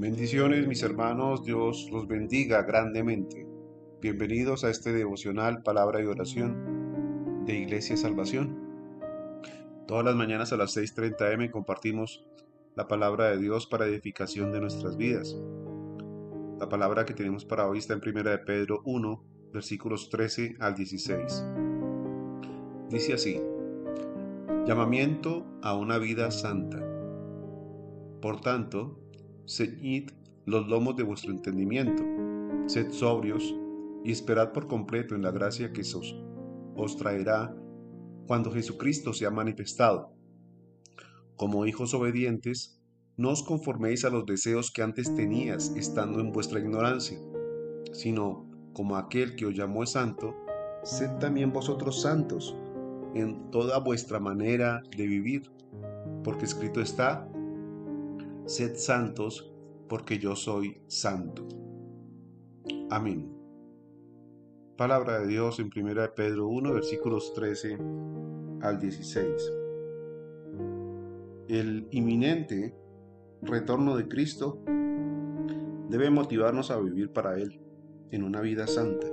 Bendiciones 0.00 0.66
mis 0.66 0.82
hermanos, 0.82 1.44
Dios 1.44 1.90
los 1.92 2.08
bendiga 2.08 2.62
grandemente. 2.62 3.46
Bienvenidos 4.00 4.64
a 4.64 4.70
este 4.70 4.94
devocional 4.94 5.62
Palabra 5.62 6.00
y 6.00 6.06
Oración 6.06 7.44
de 7.44 7.58
Iglesia 7.58 7.98
Salvación. 7.98 8.56
Todas 9.86 10.06
las 10.06 10.14
mañanas 10.14 10.54
a 10.54 10.56
las 10.56 10.74
6.30 10.74 11.34
am 11.34 11.50
compartimos 11.50 12.24
la 12.76 12.88
palabra 12.88 13.26
de 13.26 13.36
Dios 13.36 13.66
para 13.66 13.84
edificación 13.84 14.52
de 14.52 14.62
nuestras 14.62 14.96
vidas. 14.96 15.36
La 16.58 16.70
palabra 16.70 17.04
que 17.04 17.12
tenemos 17.12 17.44
para 17.44 17.68
hoy 17.68 17.76
está 17.76 17.92
en 17.92 18.00
1 18.02 18.22
de 18.22 18.38
Pedro 18.38 18.80
1, 18.86 19.22
versículos 19.52 20.08
13 20.08 20.56
al 20.60 20.76
16. 20.76 21.44
Dice 22.88 23.12
así, 23.12 23.38
llamamiento 24.64 25.44
a 25.60 25.76
una 25.76 25.98
vida 25.98 26.30
santa. 26.30 26.82
Por 28.22 28.40
tanto, 28.40 28.96
ceñid 29.50 30.10
los 30.46 30.68
lomos 30.68 30.96
de 30.96 31.02
vuestro 31.02 31.32
entendimiento, 31.32 32.04
sed 32.66 32.92
sobrios 32.92 33.54
y 34.04 34.12
esperad 34.12 34.52
por 34.52 34.68
completo 34.68 35.14
en 35.14 35.22
la 35.22 35.32
gracia 35.32 35.72
que 35.72 35.80
os, 35.80 36.16
os 36.76 36.96
traerá 36.96 37.54
cuando 38.26 38.52
Jesucristo 38.52 39.12
sea 39.12 39.30
manifestado. 39.30 40.12
Como 41.36 41.66
hijos 41.66 41.94
obedientes, 41.94 42.80
no 43.16 43.30
os 43.30 43.42
conforméis 43.42 44.04
a 44.04 44.10
los 44.10 44.24
deseos 44.24 44.70
que 44.70 44.82
antes 44.82 45.14
tenías 45.14 45.74
estando 45.76 46.20
en 46.20 46.32
vuestra 46.32 46.60
ignorancia, 46.60 47.18
sino 47.92 48.48
como 48.72 48.96
aquel 48.96 49.34
que 49.34 49.46
os 49.46 49.54
llamó 49.54 49.84
santo, 49.84 50.34
sed 50.84 51.10
también 51.18 51.52
vosotros 51.52 52.00
santos 52.00 52.56
en 53.14 53.50
toda 53.50 53.78
vuestra 53.80 54.20
manera 54.20 54.82
de 54.96 55.06
vivir, 55.06 55.50
porque 56.22 56.44
escrito 56.44 56.80
está, 56.80 57.28
sed 58.46 58.76
santos 58.76 59.49
porque 59.90 60.20
yo 60.20 60.36
soy 60.36 60.80
santo. 60.86 61.48
Amén. 62.90 63.28
Palabra 64.76 65.18
de 65.18 65.26
Dios 65.26 65.58
en 65.58 65.68
1 65.76 66.14
Pedro 66.14 66.46
1, 66.46 66.72
versículos 66.72 67.34
13 67.34 67.76
al 68.62 68.78
16. 68.78 69.52
El 71.48 71.88
inminente 71.90 72.72
retorno 73.42 73.96
de 73.96 74.06
Cristo 74.06 74.62
debe 75.88 76.08
motivarnos 76.08 76.70
a 76.70 76.78
vivir 76.78 77.12
para 77.12 77.36
Él 77.36 77.60
en 78.12 78.22
una 78.22 78.40
vida 78.40 78.68
santa. 78.68 79.08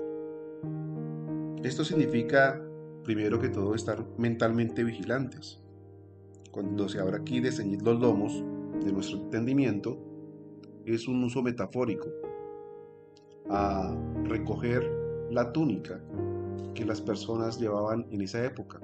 Esto 1.63 1.83
significa, 1.85 2.61
primero 3.03 3.39
que 3.39 3.49
todo, 3.49 3.73
estar 3.73 4.05
mentalmente 4.19 4.83
vigilantes. 4.83 5.59
Cuando 6.51 6.87
se 6.87 6.99
habla 6.99 7.17
aquí 7.17 7.39
de 7.39 7.51
ceñir 7.51 7.81
los 7.81 7.99
lomos 7.99 8.43
de 8.85 8.93
nuestro 8.93 9.17
entendimiento, 9.17 10.06
es 10.93 11.07
un 11.07 11.23
uso 11.23 11.41
metafórico 11.41 12.07
a 13.49 13.95
recoger 14.23 14.89
la 15.29 15.51
túnica 15.51 16.01
que 16.73 16.85
las 16.85 17.01
personas 17.01 17.59
llevaban 17.59 18.05
en 18.11 18.21
esa 18.21 18.43
época. 18.45 18.79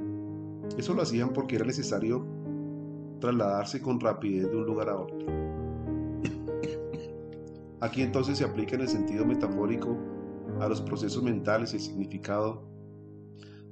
Eso 0.77 0.93
lo 0.93 1.01
hacían 1.01 1.31
porque 1.33 1.55
era 1.55 1.65
necesario 1.65 2.25
trasladarse 3.19 3.81
con 3.81 3.99
rapidez 3.99 4.49
de 4.49 4.57
un 4.57 4.65
lugar 4.65 4.89
a 4.89 4.97
otro. 4.97 5.17
Aquí 7.79 8.01
entonces 8.01 8.37
se 8.37 8.45
aplica 8.45 8.75
en 8.75 8.81
el 8.81 8.87
sentido 8.87 9.25
metafórico 9.25 9.97
a 10.59 10.67
los 10.67 10.81
procesos 10.81 11.23
mentales 11.23 11.73
el 11.73 11.79
significado 11.79 12.63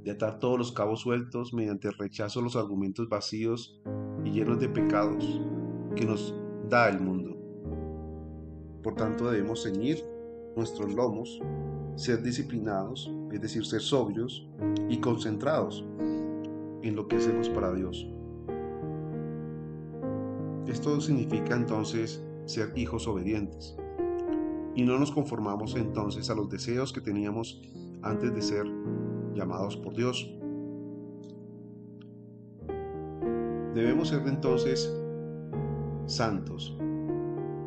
de 0.04 0.12
atar 0.12 0.40
todos 0.40 0.58
los 0.58 0.72
cabos 0.72 1.02
sueltos 1.02 1.54
mediante 1.54 1.88
el 1.88 1.94
rechazo 1.96 2.40
a 2.40 2.44
los 2.44 2.56
argumentos 2.56 3.08
vacíos 3.08 3.82
y 4.26 4.32
llenos 4.32 4.60
de 4.60 4.70
pecados 4.70 5.42
que 5.96 6.06
nos 6.06 6.36
da 6.70 6.90
el 6.90 7.00
mundo. 7.00 7.41
Por 8.82 8.96
tanto 8.96 9.30
debemos 9.30 9.64
ceñir 9.64 10.04
nuestros 10.56 10.94
lomos, 10.94 11.40
ser 11.96 12.22
disciplinados, 12.22 13.12
es 13.32 13.42
decir, 13.42 13.66
ser 13.66 13.82
sobrios 13.82 14.48
y 14.90 14.98
concentrados 14.98 15.86
en 16.82 16.96
lo 16.96 17.08
que 17.08 17.18
hacemos 17.18 17.50
para 17.50 17.74
Dios. 17.74 18.08
Esto 20.68 21.00
significa 21.02 21.56
entonces 21.56 22.24
ser 22.46 22.72
hijos 22.78 23.08
obedientes. 23.08 23.76
Y 24.74 24.84
no 24.84 24.98
nos 24.98 25.12
conformamos 25.12 25.76
entonces 25.76 26.30
a 26.30 26.36
los 26.36 26.50
deseos 26.50 26.94
que 26.94 27.02
teníamos 27.02 27.62
antes 28.02 28.34
de 28.34 28.42
ser 28.42 28.66
llamados 29.34 29.78
por 29.78 29.96
Dios. 29.96 30.34
Debemos 33.76 34.10
ser 34.10 34.26
entonces 34.28 34.92
santos. 36.06 36.78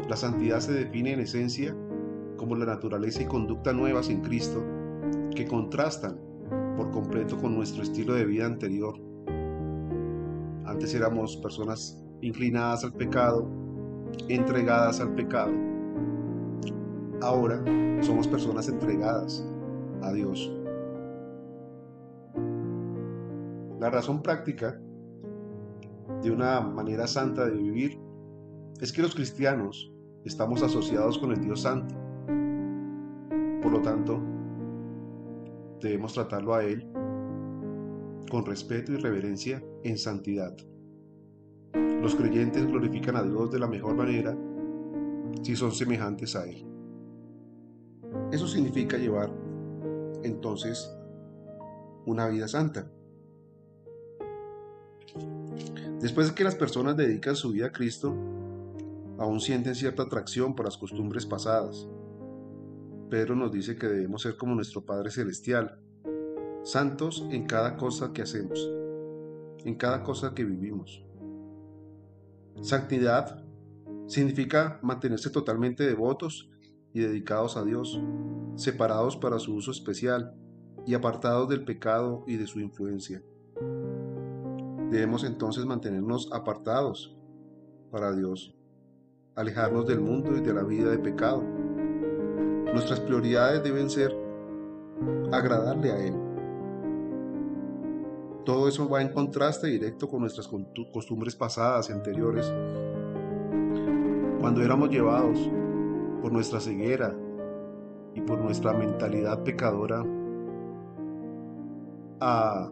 La 0.08 0.16
santidad 0.16 0.60
se 0.60 0.72
define 0.72 1.12
en 1.12 1.20
esencia 1.20 1.74
como 2.36 2.56
la 2.56 2.66
naturaleza 2.66 3.22
y 3.22 3.26
conducta 3.26 3.72
nuevas 3.72 4.10
en 4.10 4.20
Cristo 4.20 4.62
que 5.34 5.46
contrastan 5.46 6.20
por 6.76 6.90
completo 6.90 7.38
con 7.38 7.54
nuestro 7.54 7.82
estilo 7.82 8.12
de 8.12 8.26
vida 8.26 8.44
anterior. 8.44 8.94
Antes 10.66 10.94
éramos 10.94 11.38
personas 11.38 12.04
inclinadas 12.20 12.84
al 12.84 12.92
pecado, 12.92 13.48
entregadas 14.28 15.00
al 15.00 15.14
pecado. 15.14 15.52
Ahora 17.22 17.64
somos 18.02 18.28
personas 18.28 18.68
entregadas 18.68 19.42
a 20.02 20.12
Dios. 20.12 20.52
La 23.80 23.88
razón 23.88 24.22
práctica 24.22 24.78
de 26.22 26.30
una 26.30 26.60
manera 26.60 27.06
santa 27.06 27.46
de 27.46 27.56
vivir 27.56 27.98
es 28.80 28.92
que 28.92 29.00
los 29.00 29.14
cristianos 29.14 29.93
estamos 30.24 30.62
asociados 30.62 31.18
con 31.18 31.32
el 31.32 31.40
Dios 31.40 31.62
Santo. 31.62 31.94
Por 33.62 33.72
lo 33.72 33.82
tanto, 33.82 34.20
debemos 35.80 36.14
tratarlo 36.14 36.54
a 36.54 36.64
Él 36.64 36.86
con 38.30 38.44
respeto 38.46 38.92
y 38.92 38.96
reverencia 38.96 39.62
en 39.82 39.98
santidad. 39.98 40.56
Los 41.74 42.14
creyentes 42.14 42.66
glorifican 42.66 43.16
a 43.16 43.22
Dios 43.22 43.50
de 43.50 43.58
la 43.58 43.66
mejor 43.66 43.94
manera 43.94 44.36
si 45.42 45.56
son 45.56 45.72
semejantes 45.72 46.36
a 46.36 46.46
Él. 46.46 46.66
Eso 48.32 48.46
significa 48.46 48.96
llevar 48.96 49.30
entonces 50.22 50.90
una 52.06 52.28
vida 52.28 52.48
santa. 52.48 52.90
Después 56.00 56.28
de 56.28 56.34
que 56.34 56.44
las 56.44 56.54
personas 56.54 56.96
dedican 56.96 57.36
su 57.36 57.52
vida 57.52 57.66
a 57.66 57.72
Cristo, 57.72 58.14
aún 59.18 59.40
sienten 59.40 59.74
cierta 59.74 60.04
atracción 60.04 60.54
por 60.54 60.66
las 60.66 60.76
costumbres 60.76 61.26
pasadas. 61.26 61.88
Pedro 63.10 63.36
nos 63.36 63.52
dice 63.52 63.76
que 63.76 63.86
debemos 63.86 64.22
ser 64.22 64.36
como 64.36 64.54
nuestro 64.54 64.84
Padre 64.84 65.10
Celestial, 65.10 65.78
santos 66.62 67.26
en 67.30 67.46
cada 67.46 67.76
cosa 67.76 68.12
que 68.12 68.22
hacemos, 68.22 68.58
en 69.64 69.74
cada 69.76 70.02
cosa 70.02 70.34
que 70.34 70.44
vivimos. 70.44 71.04
Santidad 72.60 73.44
significa 74.06 74.78
mantenerse 74.82 75.30
totalmente 75.30 75.84
devotos 75.84 76.50
y 76.92 77.00
dedicados 77.00 77.56
a 77.56 77.64
Dios, 77.64 78.00
separados 78.56 79.16
para 79.16 79.38
su 79.38 79.54
uso 79.54 79.70
especial 79.70 80.34
y 80.86 80.94
apartados 80.94 81.48
del 81.48 81.64
pecado 81.64 82.24
y 82.26 82.36
de 82.36 82.46
su 82.46 82.60
influencia. 82.60 83.22
Debemos 84.90 85.24
entonces 85.24 85.64
mantenernos 85.64 86.30
apartados 86.32 87.16
para 87.90 88.14
Dios 88.14 88.54
alejarnos 89.36 89.86
del 89.86 90.00
mundo 90.00 90.36
y 90.36 90.40
de 90.40 90.54
la 90.54 90.62
vida 90.62 90.90
de 90.90 90.98
pecado. 90.98 91.42
Nuestras 91.42 93.00
prioridades 93.00 93.62
deben 93.62 93.90
ser 93.90 94.14
agradarle 95.32 95.92
a 95.92 96.06
Él. 96.06 96.14
Todo 98.44 98.68
eso 98.68 98.88
va 98.88 99.00
en 99.00 99.12
contraste 99.12 99.68
directo 99.68 100.08
con 100.08 100.20
nuestras 100.20 100.48
costumbres 100.92 101.34
pasadas 101.34 101.88
y 101.88 101.92
anteriores. 101.92 102.52
Cuando 104.40 104.62
éramos 104.62 104.90
llevados 104.90 105.38
por 106.20 106.30
nuestra 106.32 106.60
ceguera 106.60 107.14
y 108.14 108.20
por 108.20 108.38
nuestra 108.38 108.72
mentalidad 108.74 109.42
pecadora 109.42 110.04
a 112.20 112.70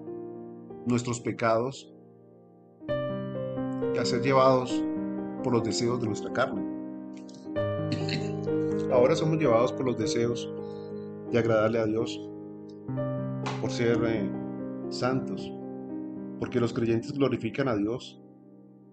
nuestros 0.86 1.20
pecados 1.20 1.92
y 3.94 3.98
a 3.98 4.04
ser 4.04 4.22
llevados 4.22 4.84
por 5.42 5.52
los 5.52 5.64
deseos 5.64 6.00
de 6.00 6.06
nuestra 6.06 6.32
carne. 6.32 6.62
Ahora 8.92 9.14
somos 9.16 9.38
llevados 9.38 9.72
por 9.72 9.86
los 9.86 9.96
deseos 9.96 10.52
de 11.30 11.38
agradarle 11.38 11.78
a 11.78 11.86
Dios, 11.86 12.20
por 13.60 13.70
ser 13.70 13.98
eh, 14.04 14.30
santos, 14.90 15.50
porque 16.38 16.60
los 16.60 16.72
creyentes 16.72 17.12
glorifican 17.12 17.68
a 17.68 17.76
Dios 17.76 18.20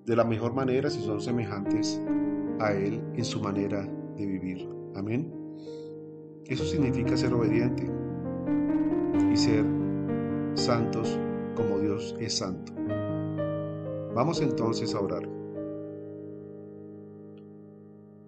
de 0.05 0.15
la 0.15 0.23
mejor 0.23 0.53
manera 0.53 0.89
si 0.89 1.01
son 1.01 1.19
semejantes 1.19 2.01
a 2.59 2.71
Él 2.71 3.01
en 3.15 3.25
su 3.25 3.41
manera 3.41 3.87
de 4.17 4.25
vivir. 4.25 4.69
Amén. 4.95 5.31
Eso 6.45 6.63
significa 6.65 7.15
ser 7.15 7.33
obediente 7.33 7.87
y 9.31 9.37
ser 9.37 9.65
santos 10.55 11.19
como 11.55 11.79
Dios 11.79 12.15
es 12.19 12.37
santo. 12.37 12.73
Vamos 14.15 14.41
entonces 14.41 14.95
a 14.95 14.99
orar. 14.99 15.38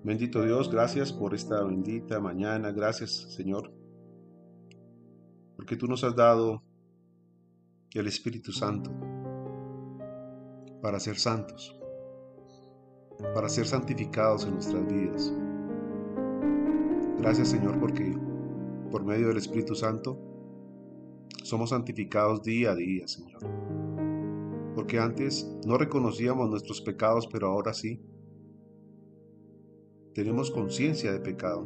Bendito 0.03 0.41
Dios, 0.41 0.71
gracias 0.71 1.13
por 1.13 1.35
esta 1.35 1.63
bendita 1.63 2.19
mañana. 2.19 2.71
Gracias, 2.71 3.11
Señor, 3.35 3.71
porque 5.55 5.75
tú 5.75 5.85
nos 5.85 6.03
has 6.03 6.15
dado 6.15 6.63
el 7.93 8.07
Espíritu 8.07 8.51
Santo 8.51 8.89
para 10.81 10.99
ser 10.99 11.19
santos, 11.19 11.79
para 13.35 13.47
ser 13.47 13.67
santificados 13.67 14.45
en 14.45 14.55
nuestras 14.55 14.87
vidas. 14.87 15.31
Gracias, 17.19 17.49
Señor, 17.49 17.79
porque 17.79 18.17
por 18.89 19.05
medio 19.05 19.27
del 19.27 19.37
Espíritu 19.37 19.75
Santo 19.75 20.17
somos 21.43 21.69
santificados 21.69 22.41
día 22.41 22.71
a 22.71 22.75
día, 22.75 23.07
Señor. 23.07 23.43
Porque 24.73 24.97
antes 24.97 25.47
no 25.63 25.77
reconocíamos 25.77 26.49
nuestros 26.49 26.81
pecados, 26.81 27.27
pero 27.27 27.49
ahora 27.49 27.75
sí 27.75 28.01
tenemos 30.13 30.51
conciencia 30.51 31.13
de 31.13 31.19
pecado 31.19 31.65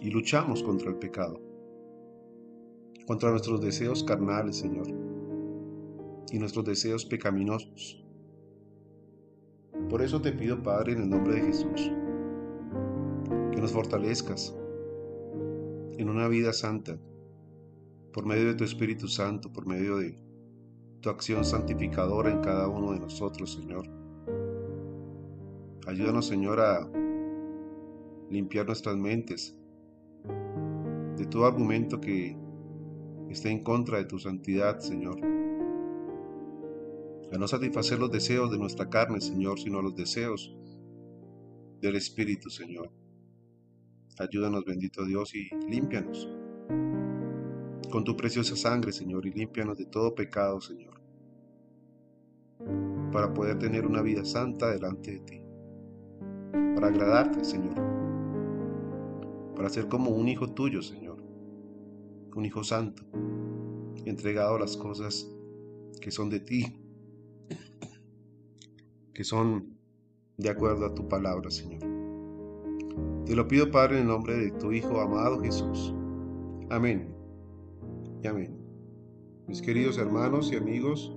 y 0.00 0.10
luchamos 0.10 0.62
contra 0.62 0.90
el 0.90 0.96
pecado, 0.96 1.40
contra 3.06 3.30
nuestros 3.30 3.60
deseos 3.60 4.04
carnales, 4.04 4.56
Señor, 4.56 4.86
y 6.30 6.38
nuestros 6.38 6.64
deseos 6.64 7.04
pecaminosos. 7.04 8.04
Por 9.88 10.02
eso 10.02 10.22
te 10.22 10.32
pido, 10.32 10.62
Padre, 10.62 10.92
en 10.92 11.02
el 11.02 11.10
nombre 11.10 11.34
de 11.34 11.42
Jesús, 11.42 11.90
que 13.50 13.60
nos 13.60 13.72
fortalezcas 13.72 14.54
en 15.98 16.08
una 16.08 16.28
vida 16.28 16.52
santa, 16.52 16.96
por 18.12 18.24
medio 18.24 18.46
de 18.46 18.54
tu 18.54 18.64
Espíritu 18.64 19.08
Santo, 19.08 19.52
por 19.52 19.66
medio 19.66 19.96
de 19.96 20.16
tu 21.00 21.10
acción 21.10 21.44
santificadora 21.44 22.30
en 22.30 22.40
cada 22.40 22.68
uno 22.68 22.92
de 22.92 23.00
nosotros, 23.00 23.52
Señor 23.52 24.01
Ayúdanos, 25.84 26.28
Señor, 26.28 26.60
a 26.60 26.88
limpiar 28.30 28.66
nuestras 28.66 28.96
mentes 28.96 29.56
de 31.16 31.26
todo 31.26 31.44
argumento 31.44 32.00
que 32.00 32.36
esté 33.28 33.50
en 33.50 33.64
contra 33.64 33.98
de 33.98 34.04
tu 34.04 34.20
santidad, 34.20 34.78
Señor. 34.78 35.18
A 37.32 37.36
no 37.36 37.48
satisfacer 37.48 37.98
los 37.98 38.12
deseos 38.12 38.52
de 38.52 38.58
nuestra 38.58 38.88
carne, 38.88 39.20
Señor, 39.20 39.58
sino 39.58 39.82
los 39.82 39.96
deseos 39.96 40.54
del 41.80 41.96
Espíritu, 41.96 42.48
Señor. 42.48 42.88
Ayúdanos, 44.20 44.64
bendito 44.64 45.04
Dios, 45.04 45.34
y 45.34 45.48
límpianos 45.68 46.28
con 47.90 48.04
tu 48.04 48.16
preciosa 48.16 48.54
sangre, 48.54 48.92
Señor, 48.92 49.26
y 49.26 49.32
límpianos 49.32 49.76
de 49.78 49.86
todo 49.86 50.14
pecado, 50.14 50.60
Señor, 50.60 51.00
para 53.10 53.34
poder 53.34 53.58
tener 53.58 53.84
una 53.84 54.00
vida 54.00 54.24
santa 54.24 54.70
delante 54.70 55.10
de 55.10 55.18
ti 55.18 55.41
para 56.74 56.88
agradarte, 56.88 57.44
Señor, 57.44 57.74
para 59.54 59.68
ser 59.68 59.88
como 59.88 60.10
un 60.10 60.28
hijo 60.28 60.48
tuyo, 60.48 60.82
Señor, 60.82 61.22
un 62.34 62.44
hijo 62.44 62.64
santo, 62.64 63.02
entregado 64.04 64.56
a 64.56 64.60
las 64.60 64.76
cosas 64.76 65.30
que 66.00 66.10
son 66.10 66.30
de 66.30 66.40
ti, 66.40 66.80
que 69.14 69.24
son 69.24 69.76
de 70.36 70.50
acuerdo 70.50 70.86
a 70.86 70.94
tu 70.94 71.08
palabra, 71.08 71.50
Señor. 71.50 71.80
Te 73.26 73.36
lo 73.36 73.46
pido, 73.46 73.70
Padre, 73.70 73.96
en 73.96 74.02
el 74.02 74.08
nombre 74.08 74.36
de 74.36 74.50
tu 74.50 74.72
Hijo 74.72 75.00
amado 75.00 75.40
Jesús. 75.40 75.94
Amén. 76.70 77.14
Y 78.22 78.26
amén. 78.26 78.58
Mis 79.46 79.62
queridos 79.62 79.98
hermanos 79.98 80.50
y 80.52 80.56
amigos, 80.56 81.14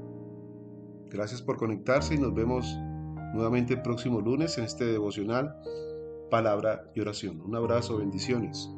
gracias 1.10 1.42
por 1.42 1.58
conectarse 1.58 2.16
y 2.16 2.18
nos 2.18 2.34
vemos 2.34 2.78
nuevamente 3.36 3.74
el 3.74 3.82
próximo 3.82 4.22
lunes 4.22 4.58
en 4.58 4.64
este 4.64 4.86
devocional, 4.86 5.56
palabra 6.32 6.90
y 6.96 7.02
oración. 7.02 7.42
Un 7.42 7.56
abrazo, 7.56 7.98
bendiciones. 7.98 8.70